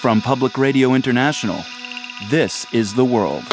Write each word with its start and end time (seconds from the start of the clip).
From 0.00 0.22
Public 0.22 0.56
Radio 0.56 0.94
International, 0.94 1.62
this 2.30 2.66
is 2.72 2.94
The 2.94 3.04
World. 3.04 3.44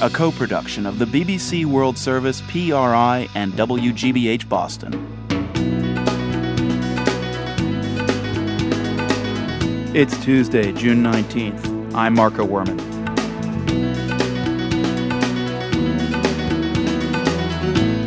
A 0.00 0.08
co 0.10 0.32
production 0.32 0.86
of 0.86 0.98
the 0.98 1.04
BBC 1.04 1.66
World 1.66 1.98
Service, 1.98 2.40
PRI, 2.48 3.28
and 3.34 3.52
WGBH 3.52 4.48
Boston. 4.48 4.94
It's 9.94 10.16
Tuesday, 10.24 10.72
June 10.72 11.02
19th. 11.02 11.94
I'm 11.94 12.14
Marco 12.14 12.46
Werman. 12.46 12.80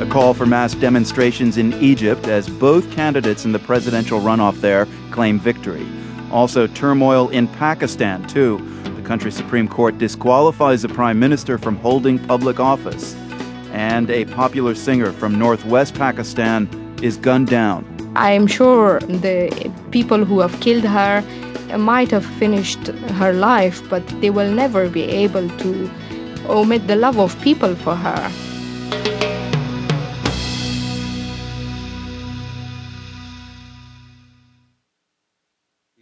A 0.01 0.09
call 0.09 0.33
for 0.33 0.47
mass 0.47 0.73
demonstrations 0.73 1.57
in 1.57 1.73
Egypt 1.73 2.27
as 2.27 2.49
both 2.49 2.91
candidates 2.93 3.45
in 3.45 3.51
the 3.51 3.59
presidential 3.59 4.19
runoff 4.19 4.59
there 4.59 4.87
claim 5.11 5.39
victory. 5.39 5.85
Also, 6.31 6.67
turmoil 6.67 7.29
in 7.29 7.47
Pakistan, 7.47 8.27
too. 8.27 8.57
The 8.95 9.01
country's 9.01 9.35
Supreme 9.35 9.67
Court 9.67 9.97
disqualifies 9.97 10.83
a 10.83 10.89
prime 10.89 11.19
minister 11.19 11.57
from 11.57 11.77
holding 11.77 12.19
public 12.19 12.59
office. 12.59 13.15
And 13.71 14.09
a 14.09 14.25
popular 14.25 14.75
singer 14.75 15.11
from 15.11 15.37
northwest 15.37 15.95
Pakistan 15.95 16.67
is 17.01 17.17
gunned 17.17 17.47
down. 17.47 17.85
I 18.15 18.31
am 18.31 18.47
sure 18.47 18.99
the 19.01 19.71
people 19.91 20.25
who 20.25 20.39
have 20.39 20.59
killed 20.59 20.83
her 20.83 21.23
might 21.77 22.09
have 22.11 22.25
finished 22.25 22.87
her 23.19 23.33
life, 23.33 23.81
but 23.89 24.05
they 24.21 24.29
will 24.29 24.51
never 24.51 24.89
be 24.89 25.03
able 25.03 25.47
to 25.49 25.91
omit 26.49 26.87
the 26.87 26.95
love 26.95 27.19
of 27.19 27.39
people 27.41 27.75
for 27.75 27.95
her. 27.95 28.31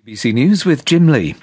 BBC 0.06 0.36
News 0.36 0.66
with 0.66 0.86
Jim 0.86 1.08
Lee. 1.08 1.34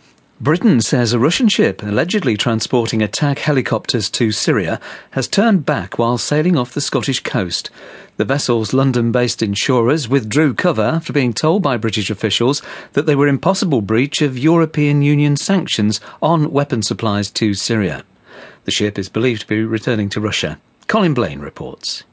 Britain 0.40 0.80
says 0.80 1.12
a 1.12 1.18
Russian 1.18 1.48
ship 1.48 1.82
allegedly 1.82 2.36
transporting 2.36 3.02
attack 3.02 3.40
helicopters 3.40 4.08
to 4.10 4.30
Syria 4.30 4.80
has 5.10 5.26
turned 5.26 5.66
back 5.66 5.98
while 5.98 6.16
sailing 6.16 6.56
off 6.56 6.72
the 6.72 6.80
Scottish 6.80 7.24
coast. 7.24 7.70
The 8.18 8.24
vessel's 8.24 8.72
London 8.72 9.10
based 9.10 9.42
insurers 9.42 10.08
withdrew 10.08 10.54
cover 10.54 10.80
after 10.80 11.12
being 11.12 11.32
told 11.32 11.64
by 11.64 11.76
British 11.76 12.08
officials 12.08 12.62
that 12.92 13.04
they 13.04 13.16
were 13.16 13.26
in 13.26 13.40
possible 13.40 13.80
breach 13.80 14.22
of 14.22 14.38
European 14.38 15.02
Union 15.02 15.36
sanctions 15.36 16.00
on 16.22 16.52
weapon 16.52 16.82
supplies 16.82 17.32
to 17.32 17.54
Syria. 17.54 18.04
The 18.64 18.70
ship 18.70 18.96
is 18.96 19.08
believed 19.08 19.40
to 19.40 19.48
be 19.48 19.64
returning 19.64 20.08
to 20.10 20.20
Russia. 20.20 20.60
Colin 20.86 21.14
Blane 21.14 21.40
reports. 21.40 22.04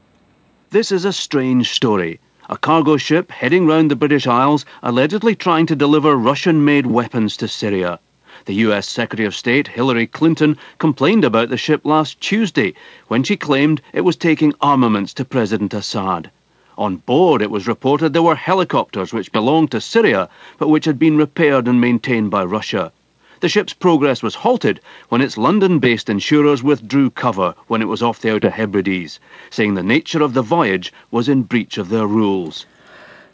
This 0.70 0.90
is 0.90 1.04
a 1.04 1.12
strange 1.12 1.70
story 1.70 2.18
a 2.52 2.58
cargo 2.58 2.96
ship 2.96 3.30
heading 3.30 3.64
round 3.64 3.88
the 3.88 3.94
British 3.94 4.26
Isles 4.26 4.66
allegedly 4.82 5.36
trying 5.36 5.66
to 5.66 5.76
deliver 5.76 6.16
Russian 6.16 6.64
made 6.64 6.84
weapons 6.84 7.36
to 7.36 7.46
Syria. 7.46 8.00
The 8.46 8.54
US 8.66 8.88
Secretary 8.88 9.24
of 9.24 9.36
State 9.36 9.68
Hillary 9.68 10.08
Clinton 10.08 10.58
complained 10.78 11.24
about 11.24 11.48
the 11.48 11.56
ship 11.56 11.82
last 11.84 12.20
Tuesday 12.20 12.74
when 13.06 13.22
she 13.22 13.36
claimed 13.36 13.80
it 13.92 14.00
was 14.00 14.16
taking 14.16 14.52
armaments 14.60 15.14
to 15.14 15.24
President 15.24 15.72
Assad. 15.74 16.28
On 16.76 16.96
board, 16.96 17.40
it 17.40 17.52
was 17.52 17.68
reported 17.68 18.12
there 18.12 18.20
were 18.20 18.34
helicopters 18.34 19.12
which 19.12 19.30
belonged 19.30 19.70
to 19.70 19.80
Syria 19.80 20.28
but 20.58 20.70
which 20.70 20.86
had 20.86 20.98
been 20.98 21.16
repaired 21.16 21.68
and 21.68 21.80
maintained 21.80 22.32
by 22.32 22.42
Russia. 22.42 22.90
The 23.40 23.48
ship's 23.48 23.72
progress 23.72 24.22
was 24.22 24.34
halted 24.34 24.80
when 25.08 25.22
its 25.22 25.38
London-based 25.38 26.10
insurers 26.10 26.62
withdrew 26.62 27.10
cover 27.10 27.54
when 27.68 27.80
it 27.80 27.88
was 27.88 28.02
off 28.02 28.20
the 28.20 28.34
Outer 28.34 28.50
Hebrides, 28.50 29.18
saying 29.48 29.74
the 29.74 29.82
nature 29.82 30.22
of 30.22 30.34
the 30.34 30.42
voyage 30.42 30.92
was 31.10 31.28
in 31.28 31.44
breach 31.44 31.78
of 31.78 31.88
their 31.88 32.06
rules. 32.06 32.66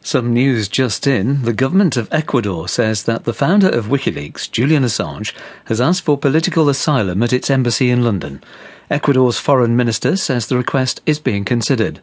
Some 0.00 0.33
news 0.33 0.69
just 0.69 1.09
in. 1.09 1.43
The 1.43 1.53
government 1.53 1.97
of 1.97 2.09
Ecuador 2.12 2.69
says 2.69 3.03
that 3.03 3.25
the 3.25 3.34
founder 3.34 3.69
of 3.69 3.87
WikiLeaks, 3.87 4.49
Julian 4.49 4.84
Assange, 4.84 5.34
has 5.65 5.81
asked 5.81 6.03
for 6.03 6.16
political 6.16 6.69
asylum 6.69 7.25
at 7.25 7.33
its 7.33 7.50
embassy 7.50 7.91
in 7.91 8.05
London. 8.05 8.41
Ecuador's 8.89 9.39
foreign 9.41 9.77
minister 9.77 10.15
says 10.15 10.47
the 10.47 10.56
request 10.56 11.00
is 11.06 11.19
being 11.19 11.45
considered. 11.45 12.00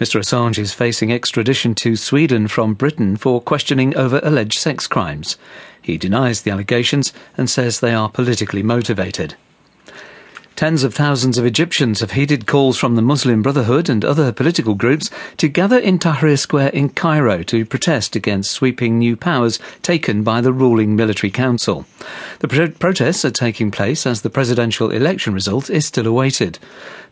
Mr. 0.00 0.20
Assange 0.20 0.58
is 0.58 0.74
facing 0.74 1.10
extradition 1.10 1.74
to 1.74 1.96
Sweden 1.96 2.48
from 2.48 2.74
Britain 2.74 3.16
for 3.16 3.40
questioning 3.40 3.96
over 3.96 4.20
alleged 4.22 4.58
sex 4.58 4.86
crimes. 4.86 5.38
He 5.80 5.96
denies 5.96 6.42
the 6.42 6.50
allegations 6.50 7.14
and 7.38 7.48
says 7.48 7.80
they 7.80 7.94
are 7.94 8.10
politically 8.10 8.62
motivated. 8.62 9.36
Tens 10.56 10.84
of 10.84 10.94
thousands 10.94 11.36
of 11.36 11.44
Egyptians 11.44 12.00
have 12.00 12.12
heeded 12.12 12.46
calls 12.46 12.78
from 12.78 12.96
the 12.96 13.02
Muslim 13.02 13.42
Brotherhood 13.42 13.90
and 13.90 14.02
other 14.02 14.32
political 14.32 14.74
groups 14.74 15.10
to 15.36 15.48
gather 15.48 15.78
in 15.78 15.98
Tahrir 15.98 16.38
Square 16.38 16.70
in 16.70 16.88
Cairo 16.88 17.42
to 17.42 17.66
protest 17.66 18.16
against 18.16 18.52
sweeping 18.52 18.98
new 18.98 19.18
powers 19.18 19.58
taken 19.82 20.22
by 20.22 20.40
the 20.40 20.54
ruling 20.54 20.96
military 20.96 21.30
council. 21.30 21.84
The 22.38 22.48
pro- 22.48 22.70
protests 22.70 23.22
are 23.26 23.30
taking 23.30 23.70
place 23.70 24.06
as 24.06 24.22
the 24.22 24.30
presidential 24.30 24.90
election 24.90 25.34
result 25.34 25.68
is 25.68 25.84
still 25.84 26.06
awaited. 26.06 26.58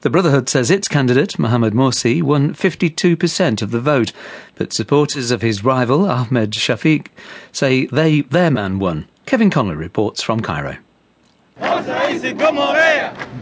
The 0.01 0.09
Brotherhood 0.09 0.49
says 0.49 0.71
its 0.71 0.89
candidate, 0.89 1.39
Mohamed 1.39 1.75
Morsi, 1.75 2.23
won 2.23 2.55
52% 2.55 3.61
of 3.61 3.73
the 3.73 3.81
vote, 3.81 4.15
but 4.55 4.73
supporters 4.73 5.31
of 5.31 5.43
his 5.43 5.63
rival, 5.63 6.11
Ahmed 6.11 6.53
Shafiq, 6.53 7.09
say 7.53 7.85
they, 7.89 8.23
their 8.23 8.51
man 8.51 8.79
won. 8.79 9.07
Kevin 9.27 9.51
Connolly 9.51 9.77
reports 9.77 10.23
from 10.23 10.41
Cairo. 10.41 10.79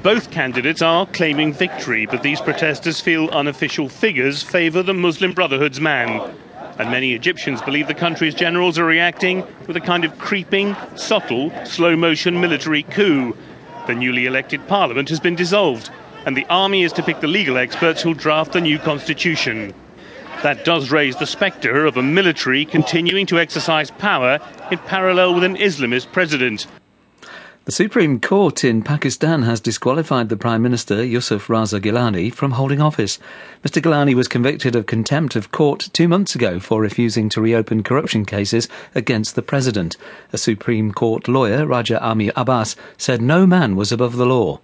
Both 0.03 0.31
candidates 0.31 0.83
are 0.83 1.06
claiming 1.06 1.53
victory, 1.53 2.06
but 2.06 2.23
these 2.23 2.41
protesters 2.41 3.00
feel 3.00 3.31
unofficial 3.31 3.89
figures 3.89 4.43
favour 4.43 4.83
the 4.83 4.93
Muslim 4.93 5.33
Brotherhood's 5.33 5.81
man. 5.81 6.34
And 6.78 6.91
many 6.91 7.15
Egyptians 7.15 7.62
believe 7.62 7.87
the 7.87 7.95
country's 7.95 8.34
generals 8.34 8.78
are 8.78 8.84
reacting 8.84 9.47
with 9.67 9.77
a 9.77 9.81
kind 9.81 10.05
of 10.05 10.19
creeping, 10.19 10.77
subtle, 10.95 11.53
slow 11.65 11.97
motion 11.97 12.41
military 12.41 12.83
coup. 12.83 13.37
The 13.87 13.95
newly 13.95 14.27
elected 14.27 14.67
parliament 14.69 15.09
has 15.09 15.21
been 15.21 15.37
dissolved, 15.37 15.91
and 16.27 16.37
the 16.37 16.47
army 16.51 16.83
is 16.83 16.93
to 16.95 17.03
pick 17.03 17.21
the 17.21 17.28
legal 17.28 17.56
experts 17.56 18.03
who'll 18.03 18.15
draft 18.15 18.53
the 18.53 18.61
new 18.61 18.78
constitution. 18.78 19.72
That 20.43 20.65
does 20.65 20.91
raise 20.91 21.17
the 21.17 21.27
spectre 21.27 21.87
of 21.87 21.97
a 21.97 22.03
military 22.03 22.65
continuing 22.65 23.27
to 23.27 23.39
exercise 23.39 23.91
power 23.91 24.39
in 24.71 24.78
parallel 24.78 25.34
with 25.34 25.45
an 25.45 25.56
Islamist 25.56 26.12
president. 26.12 26.67
The 27.65 27.71
Supreme 27.71 28.19
Court 28.19 28.65
in 28.65 28.83
Pakistan 28.83 29.43
has 29.43 29.61
disqualified 29.61 30.28
the 30.28 30.37
Prime 30.37 30.62
Minister 30.62 31.05
Yusuf 31.05 31.47
Raza 31.47 31.81
Gilani 31.81 32.34
from 32.34 32.50
holding 32.50 32.81
office. 32.81 33.21
Mr. 33.65 33.81
Gilani 33.81 34.15
was 34.15 34.27
convicted 34.27 34.75
of 34.75 34.87
contempt 34.87 35.37
of 35.37 35.53
court 35.53 35.89
two 35.93 36.09
months 36.09 36.34
ago 36.34 36.59
for 36.59 36.81
refusing 36.81 37.28
to 37.28 37.41
reopen 37.41 37.84
corruption 37.84 38.25
cases 38.25 38.69
against 38.97 39.37
the 39.37 39.43
President. 39.43 39.97
A 40.33 40.39
Supreme 40.39 40.91
Court 40.91 41.28
lawyer, 41.28 41.65
Raja 41.65 42.05
Amir 42.05 42.33
Abbas, 42.34 42.75
said 42.99 43.22
no 43.22 43.47
man 43.47 43.77
was 43.77 43.93
above 43.93 44.17
the 44.17 44.27
law. 44.27 44.59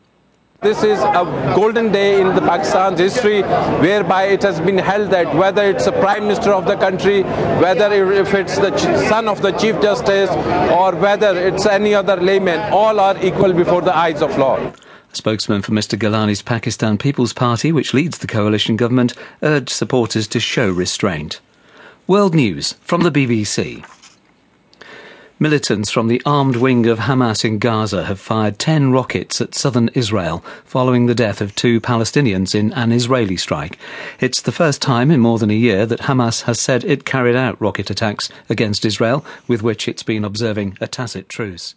This 0.61 0.83
is 0.83 0.99
a 0.99 1.53
golden 1.55 1.93
day 1.93 2.21
in 2.21 2.35
the 2.35 2.41
Pakistan's 2.41 2.99
history 2.99 3.43
whereby 3.43 4.25
it 4.25 4.43
has 4.43 4.61
been 4.61 4.77
held 4.77 5.13
that 5.13 5.33
whether 5.33 5.63
it's 5.63 5.87
a 5.87 5.93
prime 5.93 6.25
minister 6.25 6.53
of 6.53 6.67
the 6.67 6.75
country, 6.75 7.23
whether 7.63 7.93
if 7.93 8.35
it's 8.35 8.57
the 8.57 8.77
son 9.09 9.29
of 9.29 9.41
the 9.41 9.53
chief 9.53 9.81
justice, 9.81 10.29
or 10.73 10.97
whether 10.97 11.39
it's 11.39 11.65
any 11.65 11.95
other 11.95 12.17
layman, 12.17 12.59
all 12.73 12.99
are 12.99 13.17
equal 13.25 13.53
before 13.53 13.83
the 13.83 13.97
eyes 13.97 14.21
of 14.21 14.37
law. 14.37 14.57
A 14.59 14.75
spokesman 15.13 15.63
for 15.63 15.71
Mr. 15.71 15.97
Gilani's 15.97 16.43
Pakistan 16.43 16.99
People's 16.99 17.33
Party, 17.33 17.71
which 17.71 17.95
leads 17.95 18.19
the 18.19 18.27
coalition 18.27 18.77
government, 18.77 19.15
urged 19.45 19.71
supporters 19.71 20.27
to 20.27 20.41
show 20.41 20.73
restraint. 20.73 21.39
World 22.09 22.35
News 22.35 22.73
from 22.81 23.03
the 23.03 23.13
BBC. 23.13 23.85
Militants 25.41 25.89
from 25.89 26.09
the 26.09 26.21
armed 26.27 26.57
wing 26.57 26.87
of 26.87 26.99
Hamas 26.99 27.45
in 27.45 27.61
Gaza 27.61 28.07
have 28.07 28.19
fired 28.19 28.59
10 28.59 28.91
rockets 28.91 29.41
at 29.41 29.55
southern 29.55 29.87
Israel 29.95 30.45
following 30.65 31.07
the 31.07 31.15
death 31.15 31.41
of 31.41 31.55
two 31.55 31.81
Palestinians 31.81 32.57
in 32.57 32.73
an 32.73 32.91
Israeli 32.91 33.37
strike. 33.37 33.79
It's 34.19 34.41
the 34.41 34.51
first 34.51 34.83
time 34.83 35.13
in 35.13 35.21
more 35.21 35.39
than 35.39 35.49
a 35.49 35.55
year 35.55 35.87
that 35.87 36.01
Hamas 36.01 36.43
has 36.43 36.61
said 36.61 36.83
it 36.83 37.05
carried 37.05 37.37
out 37.37 37.61
rocket 37.61 37.89
attacks 37.89 38.29
against 38.49 38.85
Israel, 38.85 39.25
with 39.47 39.63
which 39.63 39.87
it's 39.87 40.03
been 40.03 40.25
observing 40.25 40.77
a 40.81 40.89
tacit 40.89 41.29
truce. 41.29 41.77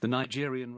The 0.00 0.08
Nigerian 0.08 0.68